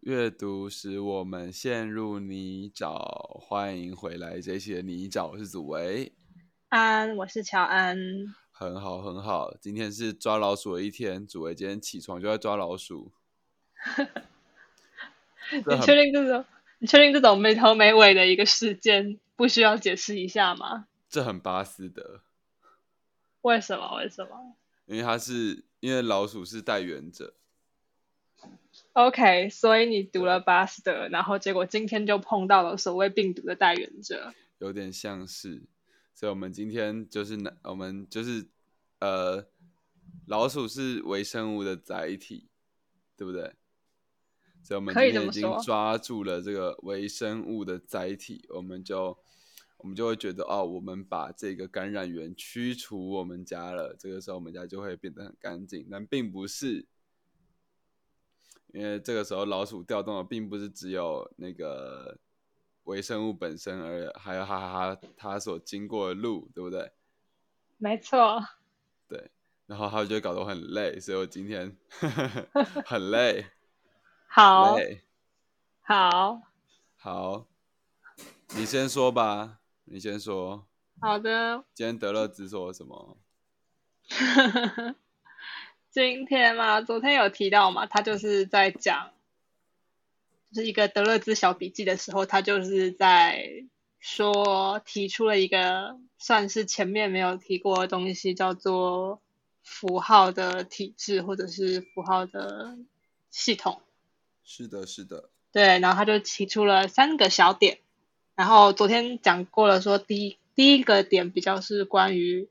[0.00, 6.10] 阅读使我们陷入泥沼，欢迎回来这一期的泥沼，我是祖维。
[6.70, 7.98] 安，我是乔安。
[8.50, 9.54] 很好，很好。
[9.60, 13.12] 今天是抓老鼠的一天，祖维今天起床就在抓老鼠。
[15.52, 16.46] 你确定这种？
[16.78, 20.86] 你确定这种没头没尾的一个事件不需要解释一下吗？
[21.10, 22.22] 这很巴斯德。
[23.42, 23.96] 为什么？
[23.98, 24.56] 为什么？
[24.86, 27.34] 因为他是因为老鼠是带源者。
[28.92, 34.34] OK，所以你读了巴斯德，然后结果今天就碰到了所谓病毒的代源者。
[34.58, 35.62] 有点像是，
[36.12, 38.48] 所以我们今天就是我们就是
[38.98, 39.46] 呃，
[40.26, 42.48] 老鼠是微生物的载体，
[43.16, 43.54] 对不对？
[44.62, 49.16] 所以我们今天已经抓住了这个微生物的载体，我们就
[49.78, 56.84] 我们就会觉得哦，我们把这个感染源驱除我们家了，这个时候我们家就会变得很干净，但并不是。
[58.72, 62.18] 因为这个时候老鼠调动的并不是只有那个
[62.84, 66.92] 微生物本身，而还有哈哈哈它所经过的路，对不对？
[67.78, 68.40] 没错。
[69.08, 69.30] 对，
[69.66, 71.76] 然后它就搞得我很累，所以我今天
[72.86, 73.46] 很累。
[74.28, 74.76] 好。
[75.82, 76.42] 好。
[76.96, 77.46] 好。
[78.54, 80.66] 你先说吧，你先说。
[81.00, 81.64] 好的。
[81.72, 83.16] 今天德勒只说了什么？
[85.92, 89.10] 今天嘛，昨天有提到嘛，他就是在讲，
[90.52, 93.64] 就是一个德勒兹小笔记的时候，他就是在
[93.98, 99.20] 说提出了一个算是前面没有提过的东西，叫做
[99.64, 102.78] 符号的体制或者是符号的
[103.32, 103.82] 系统。
[104.44, 105.28] 是的，是的。
[105.50, 107.80] 对，然后他就提出了三个小点，
[108.36, 112.48] 然后昨天讲过了，说第一第一个点比较是关于。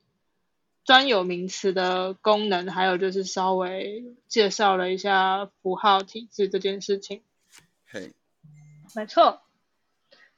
[0.90, 7.22] 专有名词的功能，还有就是稍微介绍了一下符号体制这件事情。
[7.86, 8.12] 嘿，
[8.96, 9.44] 没错。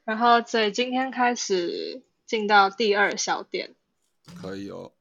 [0.04, 3.76] 然后，所以今天开始进到第二小点。
[4.42, 4.92] 可以哦，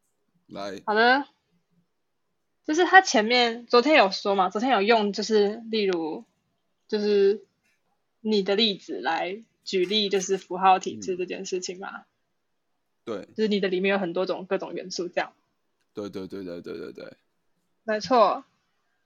[0.46, 0.80] 来。
[0.86, 1.26] 好的。
[2.64, 6.24] 就是他前面昨天有说嘛，昨天有用，就是例如，
[6.86, 7.44] 就是
[8.20, 12.04] 你的例子来举例，就是符号体制这件事情嘛。
[13.04, 13.26] 对。
[13.34, 15.32] 就是你的里面有很多种各种元素，这样。
[16.08, 17.16] 对对对对对对对，
[17.84, 18.44] 没错。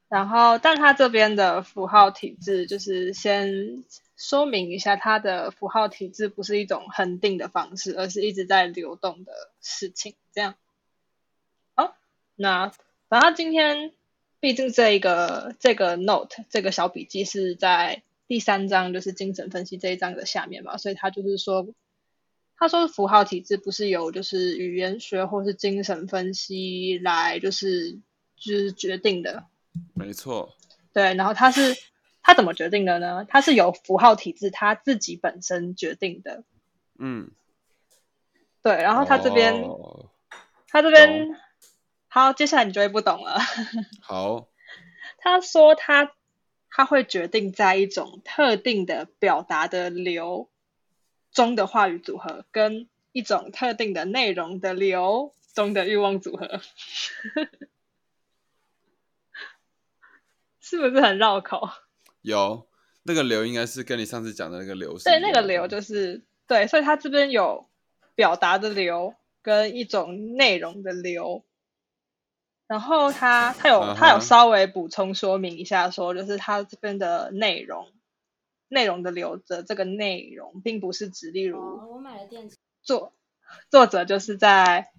[0.08, 3.82] 然后，但它这边的符号体制，就是先
[4.16, 10.14] 说明一下，它的符号体制不是一种恒定的方式，而是一直在流动的事情。
[10.32, 10.54] 这样。
[11.74, 11.96] 好，
[12.36, 12.70] 那
[13.08, 13.92] 反正今天，
[14.38, 21.66] 毕竟这一个这个 note 这个小笔记是在第三章，就是精神分析这一章的下面嘛，所以他就是说。
[22.56, 27.98] 他说符号体制不是由就是语言学或是精神分析来就是
[28.36, 29.44] 就是决定的，
[29.92, 30.54] 没错。
[30.92, 31.76] 对，然后他是
[32.22, 33.26] 他怎么决定的呢？
[33.28, 36.44] 他是由符号体制他自己本身决定的。
[36.98, 37.32] 嗯，
[38.62, 39.68] 对，然后他这边
[40.68, 41.36] 他这边
[42.06, 43.40] 好，接下来你就会不懂了。
[44.00, 44.48] 好，
[45.18, 46.12] 他说他
[46.70, 50.48] 他会决定在一种特定的表达的流。
[51.34, 56.48] 中的话语组合跟一种特定的内容的流中的欲望组合，
[60.60, 61.68] 是不是很绕口？
[62.22, 62.66] 有
[63.02, 67.68] 那个流应该是跟你上次讲的那个流对，那个流就是对，所以它这边有
[68.14, 71.44] 表达的流跟一种内容的流，
[72.66, 77.92] 然后他他有他有稍微补充说明一下，说就是他这边的内容。
[78.68, 82.56] 内容的留着这个内容，并不是指例如我买了电池。
[82.82, 83.12] 作
[83.70, 84.90] 作者就是在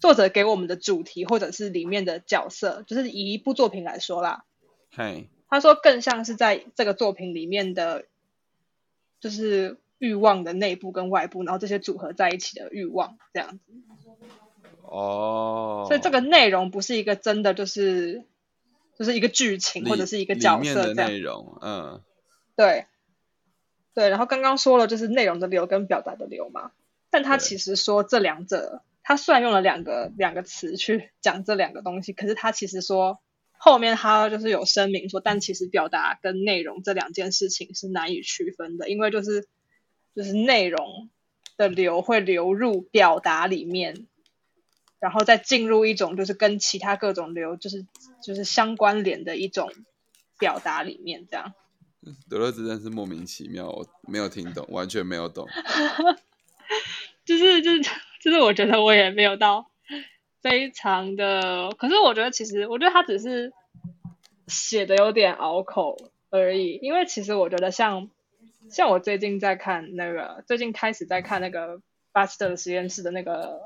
[0.00, 4.44] 作者给我们的主题或者是里面的角色，就是以一部作品来说啦。
[4.90, 8.06] 嘿，他说更像是在这个作品里面的，
[9.20, 13.60] 就是欲望的内部跟外部，然后这些组合在一起的欲望这样子。
[14.82, 15.84] 哦。
[15.88, 18.24] 所以这个内容不是一个真的就是
[18.98, 21.10] 就是一个剧情或者是一个角色这样。
[21.10, 22.02] 内容，嗯。
[22.56, 22.86] 对，
[23.94, 26.72] 对，然后刚刚说了就是内容的流跟表达的流嘛，
[27.10, 33.20] 但他其实说这两者，他虽然用了两个两个词去讲这两个东西，可是他其实说
[33.58, 39.46] 后面他就是有声明说，但其实表达跟内容这两件事情是难以区分的，因为就是
[40.14, 41.10] 就是内容
[41.56, 44.06] 的流会流入表达里面，
[44.98, 47.86] 然后再进入一种就是跟其他各种流就是
[48.22, 49.70] 就是相关联的一种
[50.38, 51.54] 表达里面这样。
[52.28, 55.46] 德勒兹真是莫名其妙，我没有听懂，完全没有懂。
[57.24, 57.80] 就是就是
[58.20, 59.70] 就是，我觉得我也没有到
[60.40, 63.52] 非常的，可是我觉得其实，我觉得他只是
[64.46, 65.96] 写的有点拗口
[66.30, 66.78] 而已。
[66.82, 68.08] 因为其实我觉得像
[68.70, 71.80] 像我最近在看那个，最近开始在看那个
[72.12, 73.60] 巴斯特实验室的那个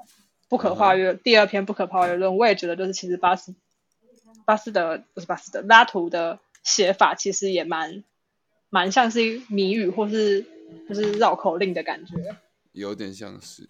[0.48, 3.54] 不可跨越第二篇不可跨越论，我也觉得就是其实巴斯
[4.46, 8.04] 巴斯德不是巴斯德拉图的写法其实也蛮
[8.70, 10.46] 蛮像是谜语或是
[10.88, 12.14] 就是绕口令的感觉，
[12.72, 13.68] 有点像是。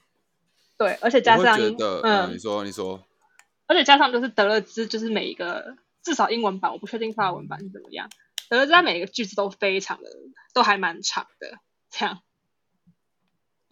[0.77, 3.03] 对，而且加上觉得，嗯，你说你说，
[3.67, 8.09] 而且加上就是德勒兹，就是每一个至少英文版，我不确定法文版是怎么样。
[8.49, 10.11] 德勒兹他每一个句子都非常的，
[10.55, 11.59] 都还蛮长的，
[11.91, 12.21] 这样。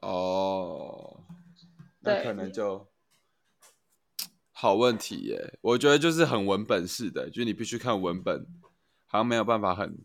[0.00, 1.24] 哦，
[2.00, 2.86] 那可能就
[4.52, 5.58] 好问题耶。
[5.62, 8.46] 我觉得就是很文本式的，就是你必须看文本，
[9.06, 9.98] 好像没有办法很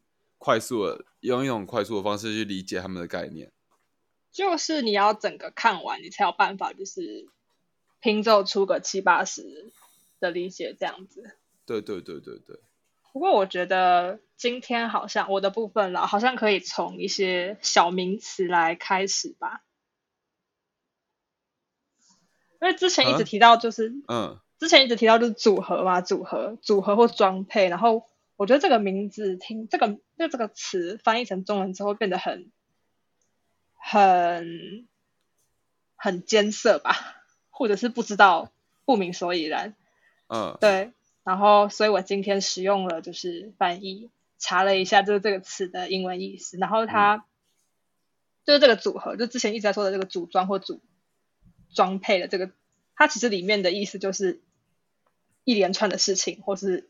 [0.44, 3.54] 快速的用一种快速的方式去理解他们的概念。
[4.34, 7.30] 就是你要整个看完，你才有办法，就是
[8.02, 9.72] 拼凑出个七八十
[10.20, 11.38] 的理解这样子。
[11.66, 12.60] 对对对对对。
[13.14, 19.64] 不过我觉得今天好像我的部分了，好像可以从一些小名词来开始吧。
[22.62, 27.70] 因为之前一直提到就是，嗯，之前一直提到就是组合嘛，组合、组合或装配。
[27.70, 32.52] 然后我觉得这个名字听这个就这个词翻译成中文之后变得很。
[33.86, 34.88] 很
[35.98, 36.96] 很艰涩吧，
[37.50, 38.50] 或者是不知道
[38.86, 39.76] 不明所以然。
[40.28, 40.94] 嗯，对。
[41.26, 44.10] 然后，所以我今天使用了就是翻译，
[44.40, 46.58] 查了一下就是这个词的英文意思。
[46.58, 47.26] 然后它
[48.46, 50.82] 就是这个组合，就之前一直在说的这个组装或组
[51.74, 52.52] 装配的这个，
[52.96, 54.42] 它其实里面的意思就是
[55.44, 56.90] 一连串的事情，或是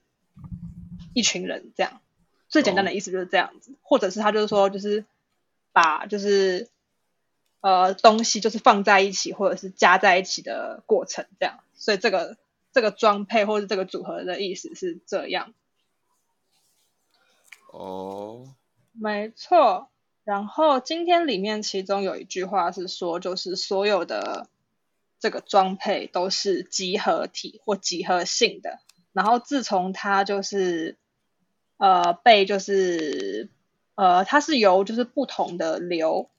[1.14, 2.02] 一群人这样。
[2.50, 5.06] 最简单的意思就是这样子，或者是他就是说，就是
[5.72, 6.70] 把就是。
[7.66, 12.36] 呃，东西就是放在一起或者是加在一起的过程，这样，所以这个
[12.74, 15.54] 这个装配或者这个组合的意思是这样。
[17.72, 18.54] 哦，
[18.92, 19.88] 没错。
[20.26, 24.50] 然后今天里面其中有一句话是说，就是所有的
[25.22, 28.80] 这个装配都是集合体或集合性的。
[29.14, 30.98] 然后自从它就是
[31.84, 33.50] 呃被就是
[33.96, 36.30] 呃它是由就是不同的流。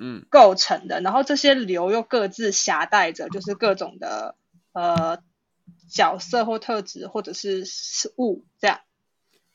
[0.00, 4.34] 嗯，构成的，然后这些流又各自携带着，就是各种的
[4.72, 5.22] 呃
[5.88, 8.80] 角色或特质，或者是事物这样。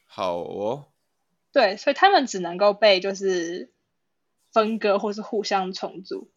[0.08, 0.86] 好哦。
[1.52, 3.70] 对，所以他们只能够被就是
[4.54, 6.30] 分割或是互相重组。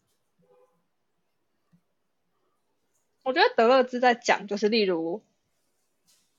[3.23, 5.23] 我觉得德勒兹在讲，就是例如，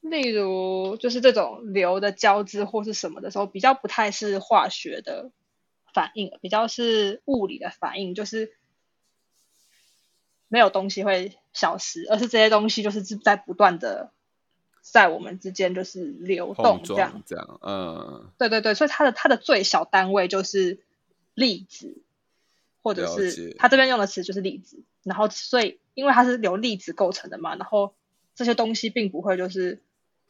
[0.05, 5.31] 例如就是这种硫的交织或是什么的时候，比较不太是化学的。
[5.93, 8.53] 反应比较是物理的反应，就是
[10.49, 14.11] 没有东西会消失，而是这些东西就是在不断的
[14.83, 20.81] 在我们之间就是流动这样这样，嗯，对对对，所以它的它的最小单位就是
[21.35, 22.03] 粒子，
[22.83, 27.95] 或者是它这边用的词就是粒子，然后所以因为它是由粒子构成的嘛，然后
[28.35, 29.81] 这些东西并不会就是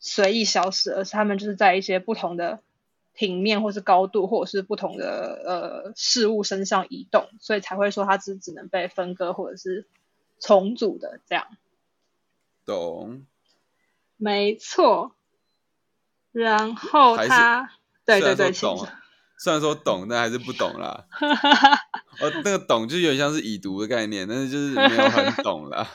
[0.05, 2.61] 随意消失，而是他们就是在一些不同的。
[3.17, 9.87] 平面或是高度，或者是不同的呃事物身上移动，所以才会说它只只能被分割或者是
[10.41, 11.47] 重组的这样。
[12.67, 13.25] 懂。
[14.17, 15.15] 没错。
[16.33, 17.71] 然后他，
[18.05, 18.85] 对对对，懂。
[19.39, 21.07] 虽然说懂，但还是不懂啦。
[22.19, 25.87] 哦，那个懂就有点像是已读的概念，但是就是没有很懂了。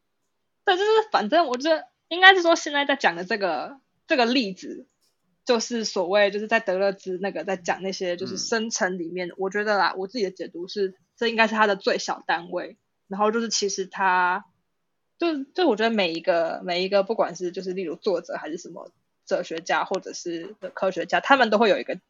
[0.64, 4.86] 对，就是反正我觉得应该是说现在在讲的这个这个例子。
[5.46, 12.78] 就是所谓就是在德勒兹那个在讲那些就是深层里面，我觉得啦，我自己的解读是，这应该是它的最小单位。
[13.08, 14.46] 然后就是其实它，
[15.18, 18.90] 就就我觉得每一个每一个不管是就是例如作者还是什么
[19.26, 22.00] 哲学家或者是科学家，他们都会有一个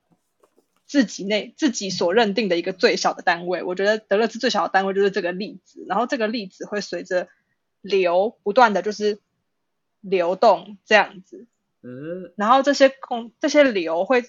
[0.87, 3.65] 自己内自己所认定的一个最小的单位。
[3.65, 7.27] 我觉得德勒兹最小的单位就是这个粒子，然后这个粒子会随着
[7.81, 9.19] 流不断的就是
[10.04, 11.46] 流动这样子。
[11.82, 14.25] 嗯，然后这些空这些流会，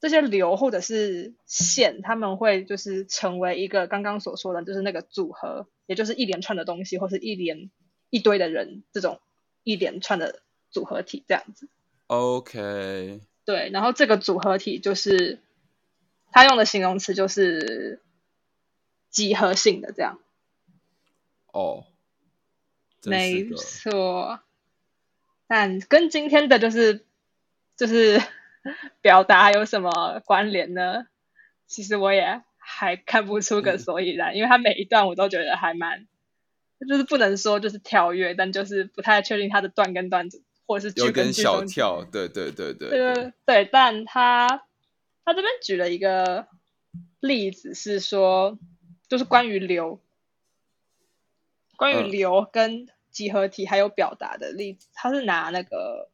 [0.00, 7.70] 这些流或者是线，他们会就是成为一个刚刚所说的，就是那个组合，也就是一连串的东西，或是一连
[8.10, 9.20] 一堆的人这种
[9.64, 11.68] 一连串的组合体这样子。
[12.06, 13.20] OK。
[13.44, 15.40] 对，然后这个组合体就是
[16.30, 18.00] 他用的形容词就是
[19.10, 20.20] 集合性的这样。
[21.52, 21.84] 哦，
[23.04, 24.38] 没错。
[25.52, 27.04] 但跟今天的就是
[27.76, 28.22] 就是
[29.02, 31.06] 表达有什么关联呢？
[31.66, 36.06] 其实我也还看不出个所以然，因为他每一段我都觉得还蛮，
[36.88, 43.32] 就是不能说就是跳跃，但就是不太确定他的段跟段子或者是有点小剧跟剧中跳，对对对对对对。
[43.44, 44.64] 对，但他
[45.22, 46.46] 他这边举了一个
[47.20, 48.58] 例子是说，
[49.06, 50.00] 就是关于流，
[51.76, 52.10] 关于嗯。
[52.10, 56.08] 流跟集合体还有表达的例子，他是拿那个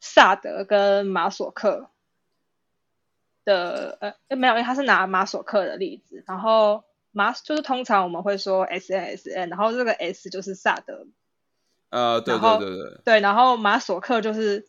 [0.00, 1.90] 萨德跟马索克
[3.44, 11.06] 的呃呃没有，因为他是拿马索克的例子，然后马就是通常我们会说 S N S N，然后这个 S 就是萨德
[11.90, 14.68] 呃，对对对对，对，然后马索克就是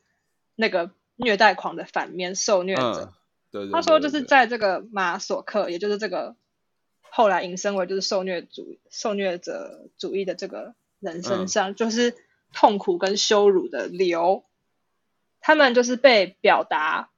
[0.56, 2.82] 那个虐待狂的反面，受虐者。
[2.82, 3.14] 嗯，
[3.52, 6.38] 对对，他说，就是在这个马索克，也就是这个
[7.12, 12.16] 后来引申为就是受虐主受虐者主义的这个人身嗯上，就是
[12.54, 14.44] 痛苦跟羞辱的流，
[15.42, 17.10] 他们就是被表达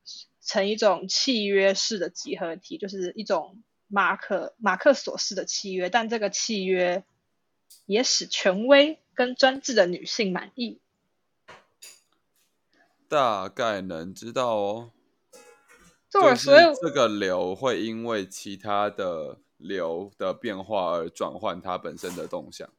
[0.42, 7.04] 成一种契约式的集合体，就是一种马克马克索式的契约，但这个契约
[7.86, 10.80] 也使权威跟专制的女性满意。
[13.08, 14.92] 大概能知道哦。
[16.10, 16.50] 就是
[16.82, 22.70] 这个流会因为其他的流的变化而转换它本身的动向。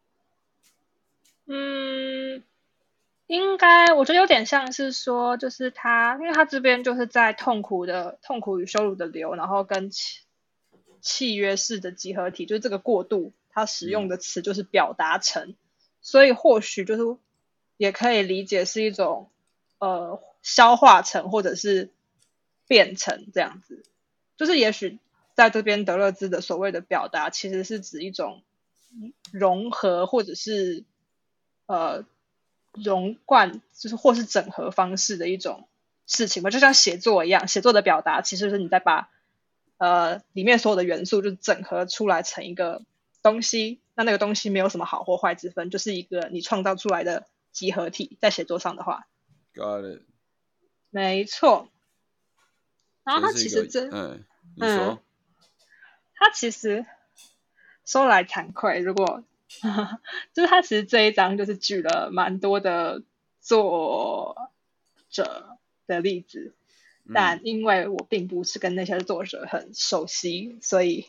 [1.46, 2.42] 嗯，
[3.26, 10.20] 应该我觉得有点像是说，就是他，因为他这边就是在痛苦的痛苦与羞辱的流，然后跟契
[11.00, 15.56] 契约式的集合体，就是这个过渡，它使用的词就是表达成，
[16.00, 17.18] 所以或许就是
[17.76, 19.28] 也可以理解是一种
[19.78, 21.90] 呃消化成或者是
[22.68, 23.82] 变成这样子，
[24.36, 25.00] 就是也许
[25.34, 28.42] 在这边德勒兹的所谓的表达，其实是指一种
[29.32, 30.84] 融合或者是
[31.66, 32.04] 呃
[32.72, 35.68] 融贯，就是或是整合方式的一种
[36.06, 39.10] 事情吧，就像写作一样，写作的表达其实是你在把
[39.78, 42.82] 呃里面所有的元素就整合出来成一个
[43.22, 49.06] 东西，那那个东西没有什么好或坏之分，就是一个你创造出来的集合体，在写作上的话
[49.54, 50.02] ，Got it。
[50.90, 51.68] 没错。
[53.04, 54.24] 然后它其实真嗯，
[54.56, 55.02] 你嗯说，
[56.22, 56.86] 他其实
[57.84, 59.24] 说来惭愧，如果
[60.32, 63.02] 就是他其实这一章就是举了蛮多的
[63.40, 64.52] 作
[65.10, 66.54] 者的例子，
[67.06, 71.08] 嗯但因为我并不是跟那些作者很熟悉，所以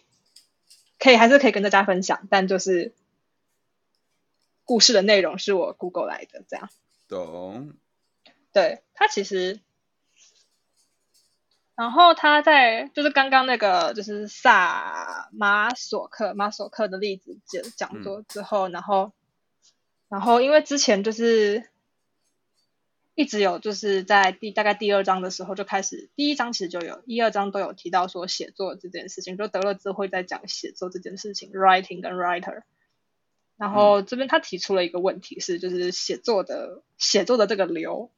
[0.98, 2.96] 可以还是可以跟大家分享，但就是
[4.64, 6.72] 故事的内容是我 Google 来的，这样。
[7.08, 7.76] 懂。
[8.52, 9.60] 对他其实，
[11.76, 19.12] 然后他在就是刚刚那个就是萨马索克马索克的例子讲讲座之后，然后
[20.08, 21.68] 然后因为之前就是
[23.16, 32.64] 一直有就是在第大概第二章的时候就开始，第一章其实就有一二章都有提到说写作这件事情，就德勒兹会在讲写作这件事情，writing 跟 writer。
[33.56, 38.12] 然后这边他提出了一个问题是，就是写作的写作的这个流，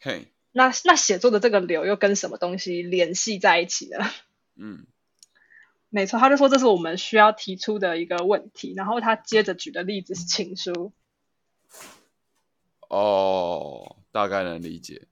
[0.00, 3.98] 嘿，那那写作的这个流又跟什么东西联系在一起呢？
[4.54, 4.86] 嗯，
[5.88, 8.74] 没错，他就说这是我们需要提出的一个问题。
[8.76, 10.92] 然后他接着举的例子是情书，
[12.88, 15.06] 哦，大概能理解。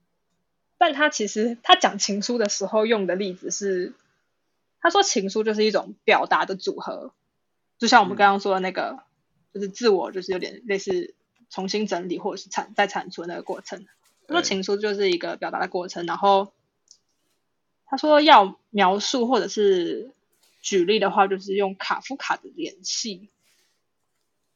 [0.77, 3.93] 但他其实他讲情书的时候用的例子是，
[4.79, 7.13] 他说情书就是一种表达的组合，
[7.79, 9.03] 就像我们刚刚说的那个，
[9.53, 11.15] 就是自我就是有点类似
[11.49, 13.87] 重新整理或者是产再产出的那个过程。
[14.31, 16.53] 他说情书就是一个表达的过程，然后
[17.85, 20.11] 他说要描述或者是
[20.61, 23.29] 举例的话，就是用卡夫卡的联系。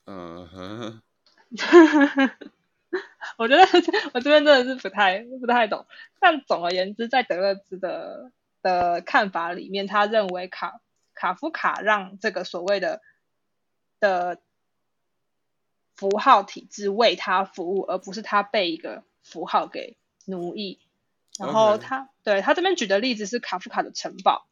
[0.06, 1.02] 嗯哼，
[3.38, 3.64] 我觉得
[4.14, 5.86] 我这边真的是不太不太懂，
[6.22, 10.80] 但总而言之，在德勒兹的的看法里面，他认为卡
[11.14, 13.02] 卡夫卡让这个所谓的
[14.00, 14.40] 的
[15.98, 20.80] 符号体制为他服务，而不是他被一个符号给奴役。
[21.38, 24.48] 然后他对他这边举的例子是卡夫卡的城堡，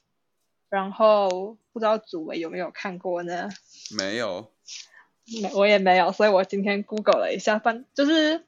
[0.68, 3.48] 然后不知道祖维有没有看过呢？
[3.98, 4.52] 没有。
[5.42, 8.44] 没，我也没有，所以我今天 Google 了一下，反就是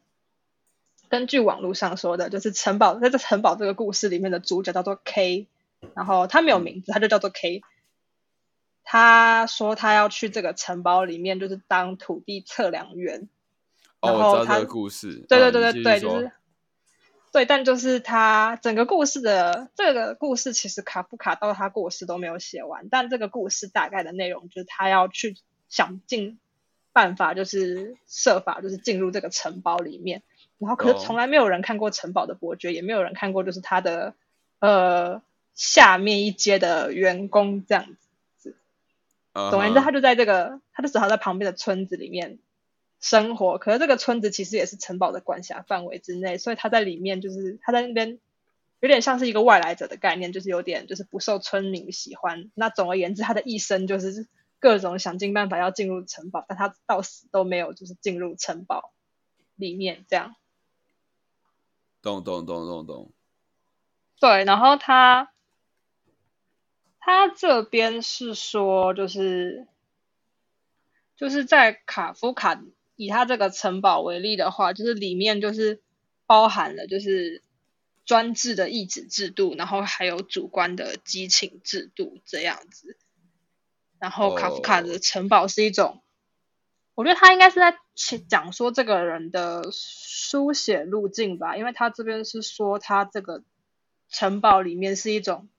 [1.08, 5.48] 根据网络上说的，就是城堡在这城堡这个故事里面的主角叫做 K，
[5.94, 7.62] 然后他没有名字，他就叫做 K。
[8.84, 13.30] 他说他要去这个城堡里面，就是当土地测量员。
[14.02, 15.26] 哦，然后他故事。
[15.28, 16.32] 对对嗯对对对，就是
[17.32, 25.36] 对，但就是他整个故事的这个故事，其实卡夫卡到他过世都没有写完，但这个故事大概的内容就是他要去
[25.68, 26.40] 想尽
[26.94, 30.24] 办法，就是设法就是进入这个城堡里面，
[30.60, 34.14] 然后可哦是从来没有人看过城堡的伯爵，也没有人看过就是他的
[34.60, 35.22] 呃
[35.54, 37.86] 下面一阶的员工这样
[38.38, 38.56] 子。
[39.34, 42.40] 嗯总而言之，他就在这个，他就只好在旁边的村子里面
[43.00, 43.58] 生活。
[43.58, 48.20] 可是这个村子其实也是城堡的管辖范围之内，所以他在里面就是他在那边
[48.80, 52.52] 有点像是一个外来者的概念，就是有点就是不受村民喜欢。
[52.54, 54.28] 那总而言之，他的一生就是
[54.60, 58.94] 各种想尽办法要进入城堡，但他到死都没有就是进入城堡
[59.56, 60.36] 里面这样。
[62.02, 63.12] 懂懂懂懂懂。
[64.20, 65.32] 对，然后他
[67.00, 69.68] 他这边是说，就是
[71.16, 72.62] 就是在卡夫卡
[72.96, 75.82] 以他这个城堡为例的话，就是里面就是
[76.26, 77.42] 包含了就是
[78.06, 82.98] 专制的意志制度，然后还有主观的激情制度这样子。
[84.00, 86.02] 然后卡夫卡的城堡是一种，
[86.94, 87.78] 我觉得他应该是在
[88.28, 93.44] 讲说这个人的书写路径吧，因为他这边是说他这个。
[94.08, 95.50] 城堡里面是一种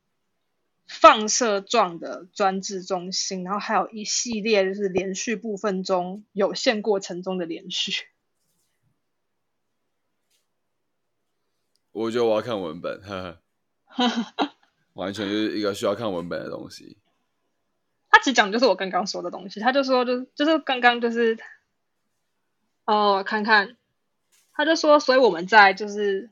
[0.87, 8.07] 放射状的专制中心，然后还有一系列就是连续部分中有限过程中的连续。
[11.93, 13.43] 我觉得我要看文本，呵
[13.87, 14.52] 呵，
[14.95, 16.99] 完全就是一个需要看文本的东西。
[18.09, 21.38] 他只讲就是我刚刚说的东西，他就说就就是刚刚就是
[22.85, 23.76] 哦，看看，
[24.52, 26.31] 他就说，所以我们在就是。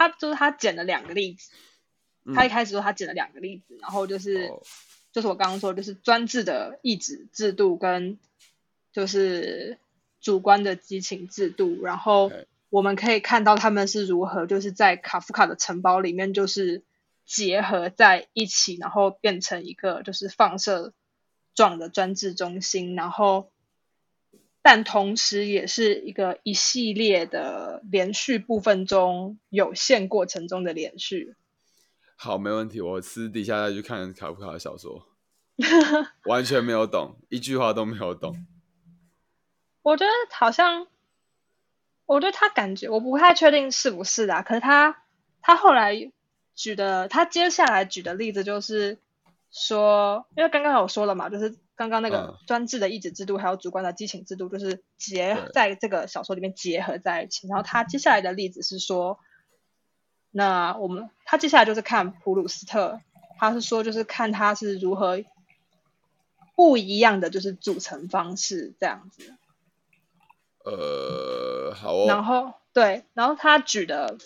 [0.00, 1.50] 他就是他捡了两个例子，
[2.34, 4.50] 他一开始说他举了两个例子，然后就是
[5.12, 8.18] 就是我刚刚说就是专制的意志制度跟
[8.92, 9.78] 就是
[10.20, 12.30] 主观的激情制度，然后
[12.70, 16.82] 我们可以看到他们是如何就是在卡夫卡的城堡里面就是
[17.24, 20.92] 结合在一起，然后变成一个就是放射
[21.54, 23.50] 状的专制中心，然后。
[24.60, 31.36] 但同时也是一个一系列的连续部分中有限过程中的连续。
[32.20, 32.80] 好，没问题。
[32.80, 35.06] 我私底下再去看卡夫卡的小说，
[36.26, 38.44] 完全没有懂，一句话都没有懂。
[39.82, 40.88] 我觉得好像，
[42.06, 44.42] 我觉得他感觉我不太确定是不是的。
[44.42, 45.04] 可是他
[45.40, 45.94] 他后来
[46.56, 48.98] 举的，他接下来举的例子就是
[49.52, 51.56] 说，因为刚刚有说了嘛，就是。
[51.78, 57.46] 刚刚那个专制的意志制度，还有主观的激情制度，就是结在这个小说里面结合在一起。
[57.46, 59.20] 然后他接下来的例子是说，
[60.30, 63.00] 那我们他接下来就是看普鲁斯特，
[63.38, 65.22] 他是说就是看他是如何
[66.54, 69.34] 不一样的就是组成方式这样子。
[70.64, 72.06] 呃，好哦。
[72.08, 74.18] 然后对，然后他举的，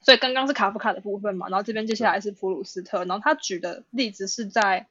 [0.00, 4.86] 所以刚刚是卡夫卡的部分嘛，然后这边接下来是普鲁斯特，然后他举的例子是在。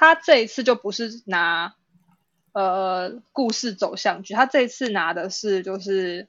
[0.00, 1.74] 他这一次就不是拿
[2.52, 6.28] 呃故事走向剧，他这一次拿的是就是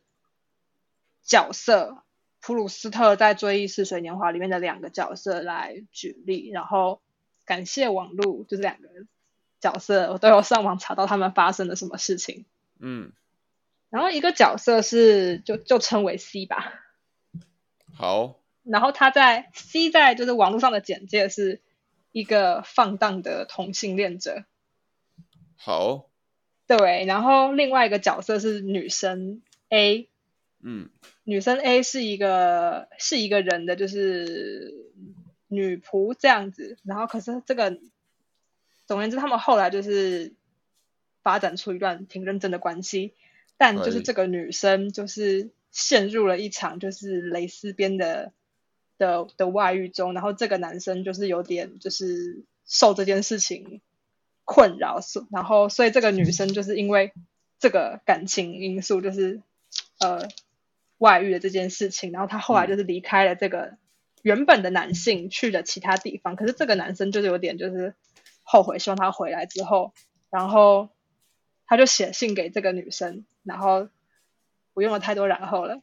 [1.24, 2.02] 角色
[2.42, 7.02] 普鲁斯特在《追忆似水年华》里面的两个角色来举例，然后
[7.46, 8.90] 感谢网络，就是两个
[9.60, 12.46] 角色我都有上网查到他们发生了什么事情。
[12.80, 13.12] 嗯，
[13.90, 16.74] 然后一个角色是就就称为 C 吧。
[17.94, 18.40] 好。
[18.64, 21.62] 然后他在 C 在就是网络上的简介是。
[22.12, 24.44] 一个放荡的同性恋者，
[25.56, 26.10] 好，
[26.66, 30.10] 对，然后另外一个角色是女生 A，
[30.62, 30.90] 嗯，
[31.24, 34.92] 女生 A 是一个是一个人的，就是
[35.48, 37.80] 女仆这样子，然后可是这个，
[38.86, 40.34] 总而言之，他们后来就是
[41.24, 43.14] 发展出一段挺认真的关系，
[43.58, 48.34] 但就是这个女生就是陷入了一场就是蕾丝边的。
[49.00, 53.80] 的的外遇中，然后这个男生就是有点就是受这件事情
[54.44, 55.00] 困扰，
[55.32, 57.14] 然后所以这个女生就是因为
[57.60, 59.42] 这个感情因素，就是
[60.02, 60.28] 呃
[61.00, 63.78] 外遇的这件事情，然后她后来就是离开了这个
[64.22, 66.36] 原本的男性，去了其他地方。
[66.36, 67.96] 可是这个男生就是有点就是
[68.44, 69.94] 后悔，希望他回来之后，
[70.30, 70.90] 然后
[71.66, 73.90] 他就写信给这个女生，然后
[74.74, 75.82] 不用了太多然后了，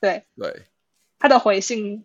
[0.00, 0.62] 对对，
[1.18, 2.04] 他的回信。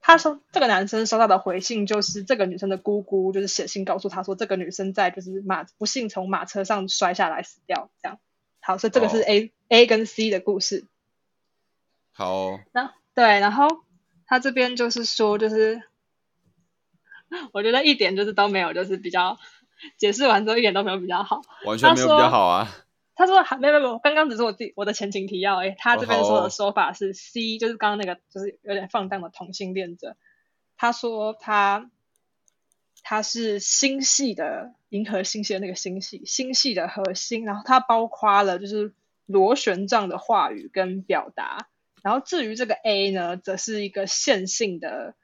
[0.00, 8.18] 他说，这个男生收到的回信就是这个女生的姑姑，就是写信告诉他说，这个女生在就是马不幸从马车上摔下来死掉，这样。
[8.60, 10.86] 好，所以这个是 A A 跟 C 的故事。
[12.18, 12.58] 好。
[12.72, 13.68] 那对，然后
[14.26, 15.80] 他这边就是说，就是
[17.54, 19.38] 我觉得一点就是都没有，就是比较
[19.96, 22.68] 解释完之后一点都没有比较好，完全没有比较好啊。
[23.14, 25.76] 他说还没有没有，刚刚只是我自己我的前情提要诶。
[25.78, 30.16] 他这边说的说法是 C，就是刚刚那个就是有点放荡的同性恋者。
[30.76, 31.90] 他说他
[33.02, 38.92] 他是星系的银河星系的那个星系星系的核心，然后它包括了就是
[39.26, 41.68] 螺旋状的话语跟表达。
[42.02, 45.14] 然后至于这个 A 呢，则是一个线性的，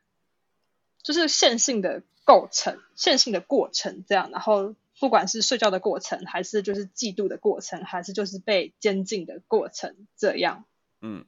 [1.03, 4.31] 就是线性的构成、线性的过程这样。
[4.31, 4.75] 然后。
[5.01, 10.67] 不管是睡觉的过程，还是就是嫉妒的过程，还是就是被监禁的过程，这样。
[11.01, 11.27] 嗯，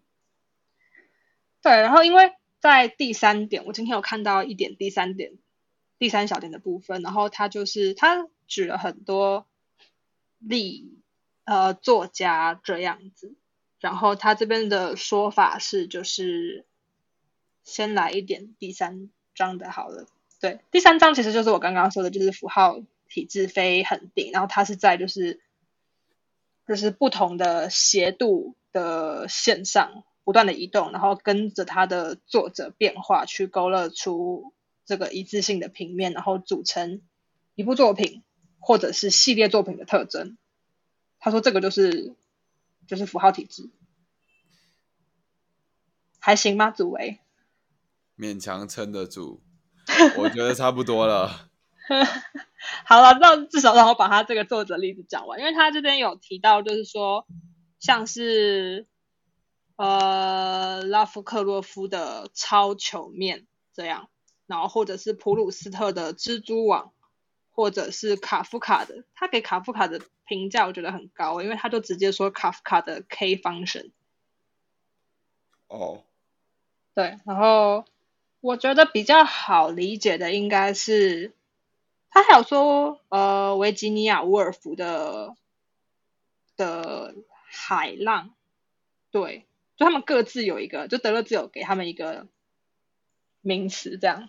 [1.63, 5.33] 对，然后因为在第三点，我今天有看到一点第三点、
[5.99, 9.49] 第三小点的部分，然后他就是他举了很多
[10.39, 11.03] 例，
[11.45, 13.35] 呃，作家这样子，
[13.87, 16.65] 然后他这边的说法是，就是
[17.63, 20.09] 先来一点第三章的好了。
[20.41, 25.39] 对，第三章其实就是我刚刚说的，就是符号体制非恒定，然后它是在就是
[26.67, 34.53] 就是不同的斜度的线上不断的移动，然后跟着它的作者变化去勾勒出
[34.85, 37.03] 这个一致性的平面，然后组成
[37.55, 38.25] 一部作品
[38.59, 40.37] 或者是系列作品的特征。
[41.21, 42.17] 他说这个就是
[42.87, 43.69] 就是符号体制，
[46.27, 46.73] 还行吗？
[46.73, 47.21] 祖维
[48.19, 49.41] 勉强撑得住。
[50.19, 51.49] 我觉得差不多了。
[52.85, 57.29] 好了，那至少让我把他这个作者例子讲完，因为他这边有提到，就是说
[57.79, 58.89] 像是
[59.77, 64.09] 呃拉夫克洛夫的超球面这样，
[64.49, 66.93] 然后或者是普鲁斯特的蜘蛛网，
[67.53, 73.93] 或者是卡夫卡的，他给卡夫卡的评价我觉得很高，因为他就直接说卡夫卡的 K function。
[75.69, 76.05] 哦，
[76.97, 77.85] 对，然后。
[78.43, 81.33] 我觉得比较好理解的应该是，
[82.11, 85.35] 他还有说，呃，维吉尼亚·沃尔夫的
[86.57, 87.17] 的
[87.49, 88.35] 海浪，
[89.11, 92.29] 对，就他们各自有一个，就德勒兹有给他们一个
[93.41, 94.29] 名词，这样。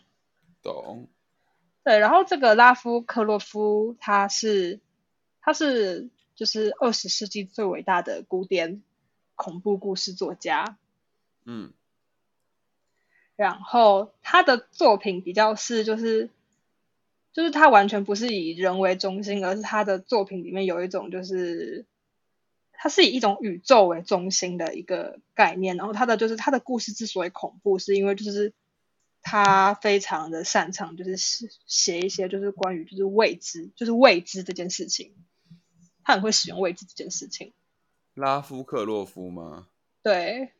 [0.64, 1.08] 懂。
[1.84, 4.80] 对，然后这个拉夫克洛夫，他是
[5.42, 8.82] 他是就是二十世纪最伟大的古典
[9.36, 10.80] 恐怖故事作家。
[11.46, 11.74] 嗯。
[13.38, 16.32] 然后他的作品比较是，就是
[17.32, 21.86] 就是他完全不是以人为中心，而是他的作品里面有一种就是，
[22.72, 25.78] 他是以一种宇宙为中心的一个概念。
[25.78, 28.54] 然后他的就是他的故事之所以恐怖，是因为就是
[29.22, 35.14] 他非常的擅长就是写写一些就是关于就是未知就是未知这件事情，
[36.04, 37.54] 他很会使用未知这件事情。
[38.16, 39.68] 拉夫克洛夫吗？
[40.02, 40.54] 对。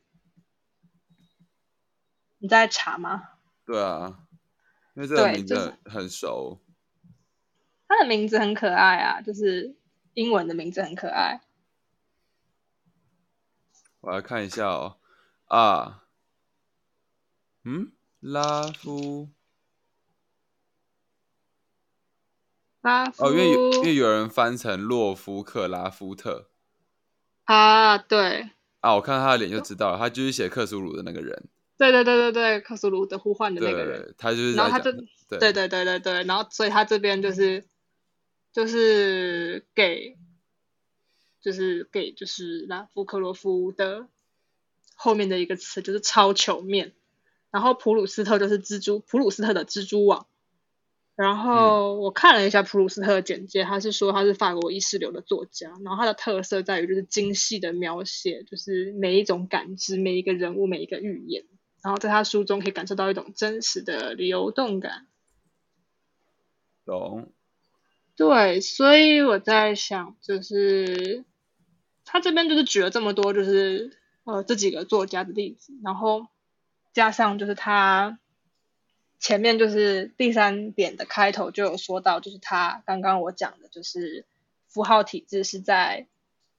[2.38, 3.30] 你在查吗？
[3.64, 4.20] 对啊，
[4.94, 6.60] 因为这个名字很熟。
[7.88, 9.76] 他的名字很可爱啊，就是
[10.14, 11.40] 英文的名字很可爱。
[14.00, 14.98] 我来看一下哦，
[15.46, 16.04] 啊，
[17.64, 19.30] 嗯，拉夫，
[22.80, 26.50] 拉夫哦，因为有因为有人翻成洛夫克拉夫特。
[27.44, 28.50] 啊，对。
[28.80, 31.48] 啊，我看他的脸就知道了，他就是写克苏鲁的那个人。
[31.78, 34.90] 对对对对对，克苏鲁的呼唤的那个人，他就是，然后他就，
[35.38, 37.64] 对对对对对，然后所以他这边就是，
[38.52, 40.16] 就是给，
[41.40, 44.08] 就是给就是拉夫克罗夫的
[44.96, 46.92] 后面的一个词就是超球面，
[47.52, 50.26] 然后普鲁斯特就是蜘蛛，普鲁斯特的蜘蛛网。
[51.14, 61.44] 然后我看了一下普鲁斯特的简介，他是说他是法国意识流的作家，然后他的特色在于就是精细的描写，就是每一种感知，每一个人物，每一个语言。
[61.82, 65.06] 然后在他书中可以感受到一种真实的流动感，
[66.84, 67.32] 懂？
[68.16, 71.24] 对，所以我在想，就是
[72.04, 76.26] 他这边就是举了这么多，就是呃这几个作家的例子，然后
[76.92, 78.18] 加上就是他
[79.20, 84.26] 前面就是第三点的开头就有说到，就是他刚刚我讲的，就是
[84.66, 86.08] 符号体制是在。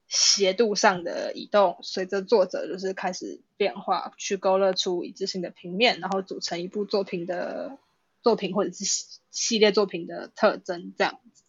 [0.10, 7.78] 斜度上的移动，随着作者就是开始变化，去勾勒出一致性的平面，然后组成一部作品的
[8.24, 8.84] 作品或者是
[9.30, 11.43] 系列作品的特征这样子。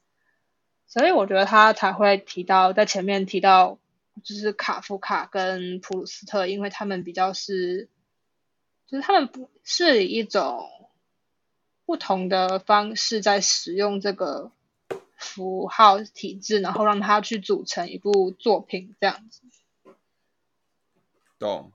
[0.87, 3.79] 所以我觉得他才会提到在前面提到，
[4.23, 7.88] 就是卡夫卡跟普鲁斯特，因为他们比较是，
[8.87, 10.68] 就是他们不是一种
[11.87, 14.53] 不同的方式在使用这个。
[15.20, 19.42] 符号体制，然后让它去组成一部作品，这样子。
[21.38, 21.70] 懂。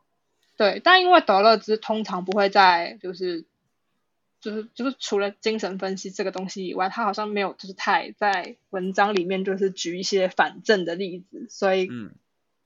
[0.57, 3.45] 对，但因为德勒兹通常不会在，就是
[4.39, 12.11] 就是就是除了精神分析这个东西以外，他好像没有就是太在文章里面就是举一些反正的例子，所以，嗯，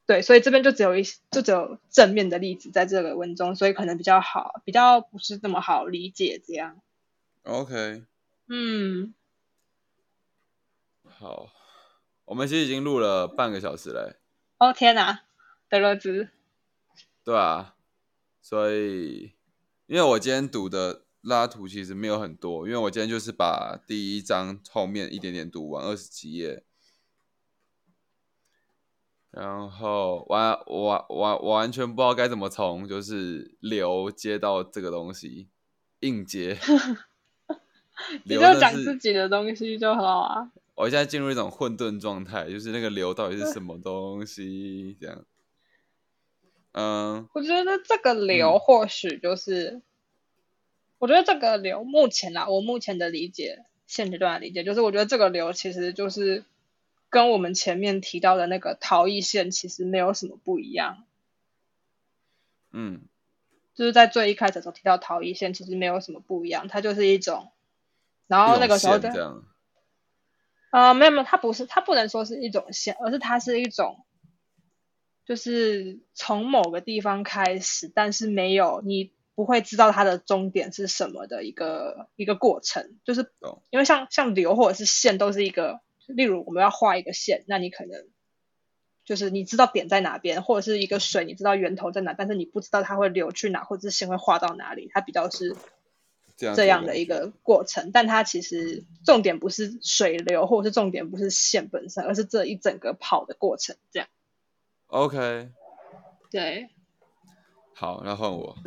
[0.06, 6.80] 对，所以这边就只有一就只有正面的例子在这个文中，所以可能比较好，比较不是那么好理解这样。
[7.44, 8.04] OK。
[8.48, 9.16] 嗯。
[11.20, 11.50] 好，
[12.24, 14.16] 我们其实已经录了半个小时嘞。
[14.58, 15.24] 哦天哪，
[15.68, 16.30] 德勒兹。
[17.26, 17.76] 对啊，
[18.42, 19.34] 所以
[19.88, 26.64] 因为我今天读的拉图其实没有很多，因为我今天就是把第一章后面一点点读完，二十几页，
[29.30, 35.50] 然后完完完完全不知道该怎么从就是流接到这个东西，
[36.00, 36.58] 硬接。
[38.24, 40.50] 你就讲自己的东西就好啊。
[40.80, 45.26] 我现在进入一种混沌状态，就是那个流到底是什么东西这样。
[46.72, 49.82] 嗯，我觉得这个流或许就是。
[50.98, 56.44] 我觉得这个流目前啊，我目前的理解，现阶段的理解就是，我觉得这个流其实就是
[57.10, 61.06] 跟我们前面提到的那个逃逸线其实没有什么不一样。
[62.74, 63.02] 嗯，
[63.76, 67.50] 就是在最一开始的时候提到逃逸线其实没有什么不一样，它就是一种，
[68.28, 69.42] 然后那个时候的，
[70.72, 74.06] 呃，没有没有，它不是，它不能说是一种线，而是它是一种，
[75.26, 79.12] 就是从某个地方开始，但是没有你。
[79.36, 83.32] 不会知道它的终点是什么的一个一个过程，就是
[83.70, 88.06] 因为像像流或者是线都是一个，例如我们要画一个线，那你可能
[89.06, 95.56] 就是你知道点在哪边，或者是一个水，你知道源头在哪，但是你不知道它会流去哪，或者是线会画到哪里，它比较是
[96.56, 97.92] 这样的一个过程。
[97.92, 103.76] 但它其实重点不是水流，或者是重点不是线本身，而是这一整个跑的过程。
[103.92, 104.08] 这样。
[104.88, 105.52] OK。
[106.32, 106.70] 对。
[107.76, 108.58] 好，那换我。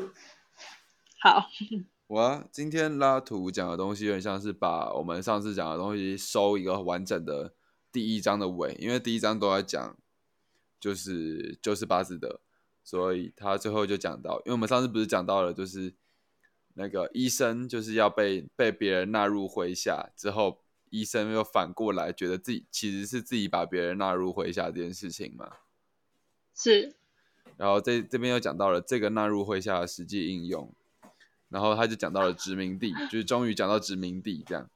[1.20, 1.46] 好，
[2.08, 7.54] 我今天拉图讲的东西有点像是把我们上次讲的东西收一个完整的
[7.92, 9.96] 第一章的尾，因为第一章都在讲
[10.80, 12.40] 就是就是巴斯德，
[12.82, 15.94] 所以他最后就讲到，因为我们上次不是讲到了，就是
[16.74, 20.58] 那个医生就是要被被别人纳入麾下之后，
[20.90, 25.50] 医生又反过来觉得自己其实是自己把别人纳入麾下这件事情嘛，
[26.54, 26.94] 是，
[27.56, 30.72] 然后这这边又讲到了这个纳入麾下的实际应用。
[31.48, 34.70] 然后他就讲到了殖民地，就是终于讲到殖民地这样。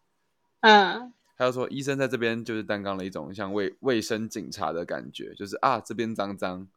[0.61, 6.69] 嗯，他就说医生在这边就是担当了一种像卫卫生警察的感觉，就是啊这边脏脏。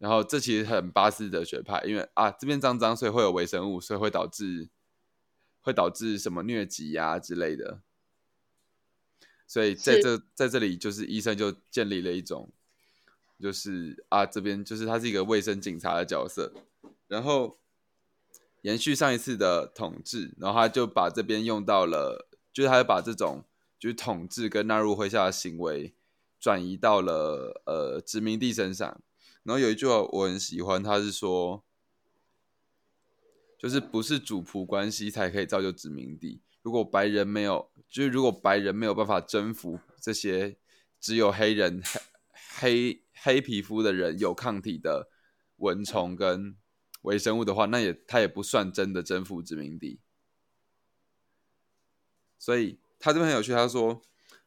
[0.00, 4.68] 然后这其实很巴斯的学派，因为啊这边脏脏，所以会有微生物，所以会导致
[5.60, 7.82] 会导致什么疟疾呀之类的。
[9.46, 12.50] 所以在这在这里就是医生就建立了一种，
[13.38, 16.52] 就是啊这边就是他是一个卫生警察的角色，
[17.06, 17.60] 然后。
[18.62, 23.42] 延续上一次的统治，然后他就把这边用到了，就是他把这种
[23.78, 25.94] 就是统治跟纳入麾下的行为
[26.38, 29.00] 转移到了呃殖民地身上。
[29.42, 31.64] 然后有一句话我很喜欢，他是说，
[33.58, 36.42] 就是不是主仆关系才可以造就殖民地。
[36.62, 40.56] 如果白人没有，就是如果白人没有办法征服这些
[41.00, 41.82] 只有黑人
[42.58, 45.08] 黑黑黑皮肤的人有抗体的
[45.56, 46.56] 蚊虫跟。
[47.04, 50.00] 微生物的话，那也它也不算真的征服殖民地，
[52.38, 53.52] 所以他这边很有趣。
[53.52, 54.02] 他说，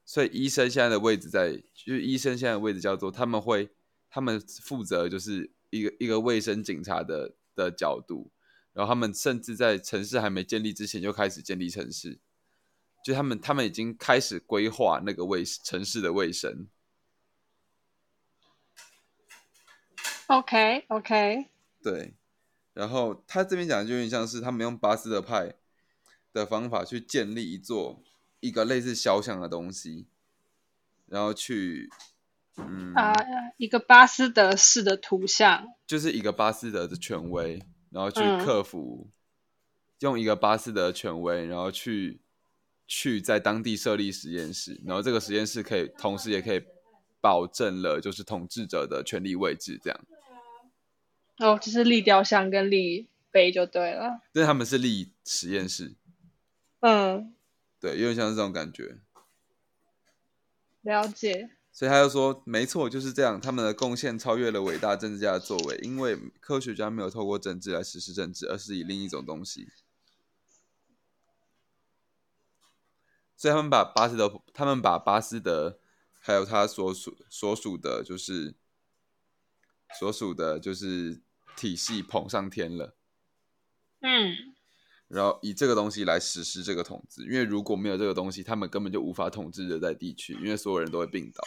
[0.06, 3.72] 所以医生现在的位置在，就是医生现在的位置叫做他们会，
[4.14, 8.30] 他们负责就是一个一个卫生警察的的角度，
[8.72, 12.20] 然后他们甚至在城市还没建立之前就开始建立城市，
[13.04, 16.68] 就他们他们已经开始规划那个卫城市的卫生。
[20.28, 21.48] OK OK，
[21.82, 22.14] 对。
[22.74, 25.56] 然后他这边讲的就有点像是他们用巴斯德派
[26.32, 28.04] 的方法去建立一座
[28.40, 30.06] 一个类似肖像的东西，
[31.08, 31.90] 然后去
[32.58, 33.16] 嗯啊
[33.58, 39.10] 一个巴斯德式的图像，就是一个巴斯德的权威，然后去克服
[40.00, 42.22] 用一个巴斯德权威，然后去
[42.86, 46.62] 去在当地设立实验室，然后这个实验室可以同时也可以
[47.22, 50.00] 保证了就是统治者的权力位置，这样。
[51.40, 54.22] 哦，就是立雕像跟立碑就对了。
[54.32, 55.96] 对，他们是立实验室。
[56.82, 57.34] 嗯，
[57.80, 58.98] 对，有点像是这种感觉。
[60.82, 61.50] 了解。
[61.74, 63.42] 所以他就说，没错，就是这样。
[63.42, 69.68] 他们的贡献超越了伟大政治家的作为，因为科学家没有透过政治来实施政治，而是以另一种东西。
[73.36, 75.80] 所以他们把巴斯德，他们把巴斯德，
[76.22, 78.56] 还有他所属所属的就是。
[80.00, 81.22] 所属的就是
[81.56, 82.96] 体系捧上天了，
[84.00, 84.53] 嗯，
[85.14, 91.44] 然后以这个东西来实施这个统治，因为如果没有这个东西，他们根本就无法统治热带地区，因为所有人都会病倒。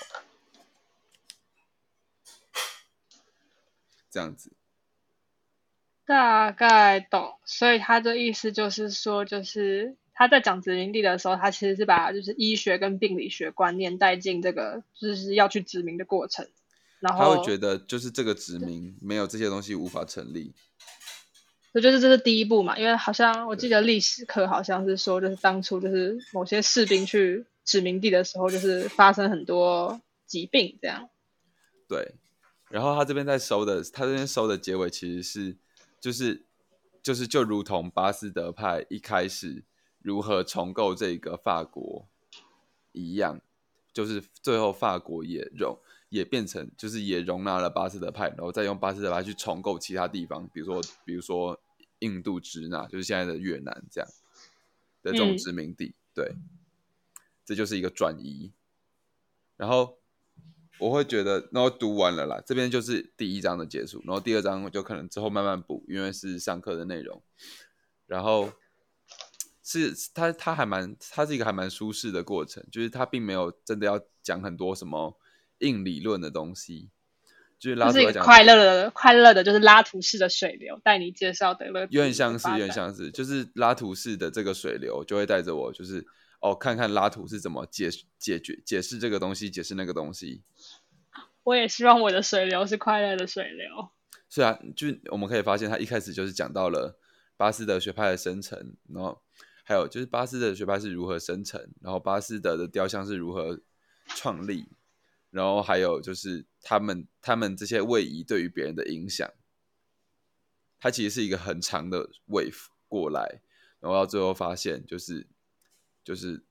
[4.08, 4.52] 这样子，
[6.06, 7.34] 大概懂。
[7.44, 16.48] 所以他的意思就是说，就是他在讲殖民地的时候，他其实是把就是医学跟病理学观念带进这个就是要去殖民的过程。
[17.00, 20.54] 他会觉得，就是这个殖民没有这些东西无法成立。
[21.76, 31.10] 所以就是这是第一步嘛，因为好像我记得历史课好像是说，就是当初就是某些士兵去殖民地的时候，就是发生很多疾病这样。
[31.86, 32.14] 对，
[32.70, 35.54] 然后他这边在收的，他这边收的结尾其实是
[36.00, 36.46] 就是
[37.02, 39.62] 就是就如同巴斯德派一开始
[40.00, 42.08] 如何重构这个法国
[42.92, 43.38] 一样，
[43.92, 45.78] 就是最后法国也容。
[46.08, 51.58] 也变成就是也容纳了巴斯德派，然后再用巴斯德派去重构其他地方，比如说比如说
[52.00, 54.10] 印度支那，就是现在的越南这样
[55.02, 56.34] 的这种殖民地，对，
[57.44, 58.52] 这就是一个转移。
[59.56, 59.98] 然后
[60.78, 67.22] 我会觉得，然后读完了啦，这边就是第一章的结束，然后第二章就可能之后慢慢补，因为是上课的内容。
[68.06, 68.52] 然后
[69.62, 75.18] 是他他还蛮，他是一个还蛮舒适的过程，就是他并没有真的要讲很多什么。
[75.60, 76.90] 硬理论的东西，
[77.66, 86.06] 就是拉图讲快乐的快乐的，就是拉图式的水流带你介绍德勒，有点像是有点像是，就是拉图式的这个水流就会带着我，就是
[86.40, 90.44] 哦，看看拉图是怎么解解决解释这个东西，解释那个东西。
[91.42, 93.88] 我也希望我的水流是快乐的水流。
[94.30, 96.96] 是啊，就我们可以发现，他一开始就是讲到了
[97.36, 99.20] 巴斯德学派的生成，然后
[99.64, 103.58] 还有就是巴斯德学派是如何生成，然后巴斯德的雕像是如何
[104.06, 104.68] 创立。
[105.32, 109.32] 然后还有就是他们他们这些位移对于别人的影响，
[110.80, 113.40] 它其实是一个很长的 wave 过来，
[113.78, 115.28] 然后到最后发现就是
[116.02, 116.44] 就是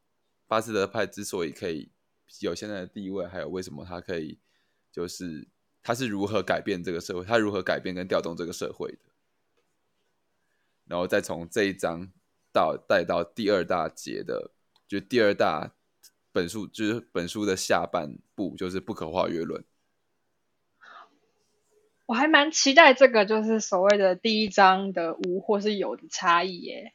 [0.47, 1.91] 巴斯德派之所以可以
[2.39, 4.39] 有现在的地位，还有为什么他可以
[4.89, 5.49] 就是
[5.84, 8.99] 他是如何改变这个社会，他如何改变跟调动这个社会的，
[10.86, 12.10] 然后再从这一章
[12.54, 14.51] 到带到第二大节的，
[14.88, 15.73] 就第二大。
[16.32, 19.63] 本书就是本书的下半部，就是不可化约论。
[22.06, 26.94] 我还蛮期待这个，就是所谓的第一章的无或是有的差异耶。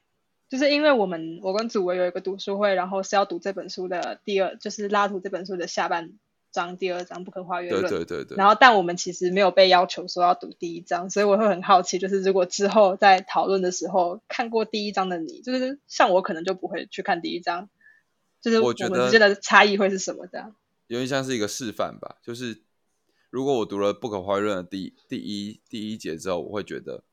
[0.48, 6.10] 就是因为我们我跟祖维有一个读书会，然后是要读这本书的第二，就是拉图这本书的下半
[6.50, 7.82] 章第二章不可化约论。
[7.82, 8.36] 对对对对。
[8.36, 17.68] 然后，但我们其实没有被要求说要读第一章，所以我会很好奇，就是如果之后在讨论的时候看过第一章的你，就是像我可能就不会去看第一章。
[18.40, 20.26] 就是我觉得之间的差异会是什么？
[20.26, 20.56] 这样
[20.88, 22.16] 有点像是一个示范吧。
[22.24, 22.62] 就是
[23.30, 27.04] 如果我读了《不可怀论》的第第一第一节之后，我会觉得，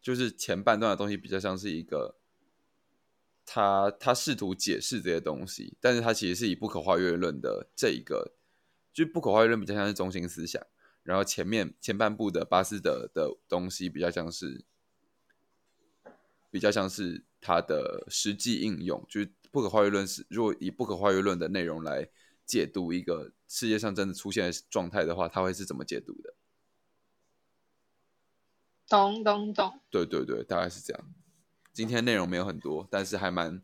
[0.00, 2.16] 就是前半段的东西比较像是一个
[3.44, 8.32] 他他试图解释这些东西，但是他其实是以不可化约论的这一个，
[8.92, 10.64] 就不可化约论比较像是中心思想，
[11.02, 14.64] 然后前面前半部的巴斯德的东西比较像是
[16.50, 19.32] 比较像是他的实际应用，就是。
[19.52, 22.08] 不可化约论是，如果以不可化约论的内容来
[22.50, 26.34] 解读一个世界上真的出现的状态的话，他会是怎么解读的？
[28.88, 29.80] 懂懂懂。
[29.88, 31.14] 对对对，大概是这样。
[31.72, 33.62] 今天内容没有很多，但是还蛮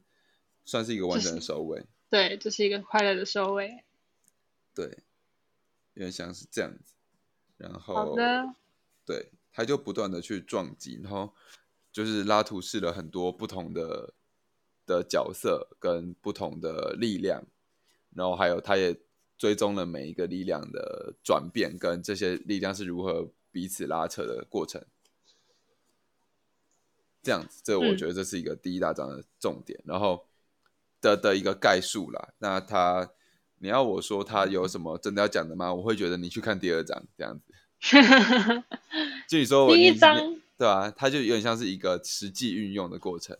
[0.64, 1.86] 算是一个完整的收尾。
[2.08, 3.82] 对，这是一个快乐的收尾。
[4.72, 4.84] 对，
[5.94, 6.94] 有点像是这样子。
[7.56, 8.54] 然后，好的。
[9.04, 11.34] 对，他就不断的去撞击，然后
[11.90, 14.14] 就是拉图试了很多不同的。
[14.86, 17.44] 的角色跟不同的力量，
[18.16, 18.96] 然后还有他也
[19.38, 24.82] 追踪了每一个力量的转变，跟这些力量是如何彼此拉扯的过程。
[27.22, 30.26] 这样子，这我觉得这是一个第一大章的重点，然后
[31.00, 32.32] 的的一个概述啦。
[32.38, 33.10] 那他，
[33.58, 35.74] 你要我说他有什么真的要讲的吗？
[35.74, 37.52] 我会觉得你去看第二章这样子。
[39.28, 43.36] 就你说第一章对啊，它就有点像是一个实际运用的过程。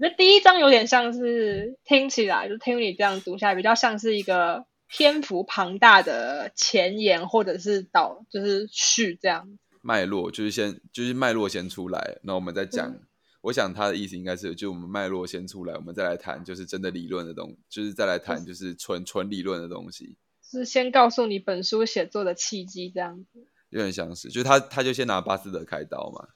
[0.00, 9.58] 那第一章有点像是听起来，就听你这样读下来，比较像是一个篇幅庞大的前言，或者是导，就是序这样。
[9.82, 12.96] 脉络就是先，就是脉络先出来，那我们再讲。
[13.40, 20.16] 我想他的意思应该是，就我们脉络先出来，我们再来谈，就是真的理论的东，就是再来谈，就是纯纯理论的东西。
[20.42, 23.46] 是先告诉你本书写作的契机，这样子。
[23.70, 26.28] 有点相似，就是他，他就先拿巴斯德开刀嘛。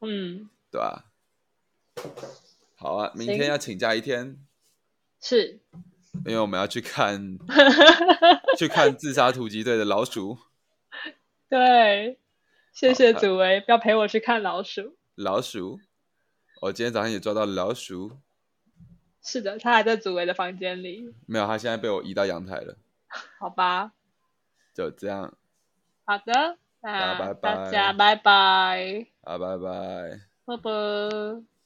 [0.00, 1.04] 嗯，对吧？
[2.80, 4.38] 好啊，明天要请假一天，
[5.20, 5.60] 是，
[6.24, 7.36] 因为我们要去看
[8.56, 10.38] 去看自杀突击队的老鼠。
[11.48, 12.20] 对，
[12.72, 14.96] 谢谢祖维，要陪我去看老鼠。
[15.16, 15.80] 老鼠，
[16.62, 18.18] 我今天早上也抓到了老鼠。
[19.24, 21.12] 是的，他还在祖维的房间里。
[21.26, 22.78] 没有，他现在被我移到阳台了。
[23.40, 23.92] 好吧，
[24.72, 25.36] 就这样。
[26.04, 29.06] 好的，那大家拜拜。
[29.24, 30.20] 好，拜拜。
[30.44, 31.57] 拜拜。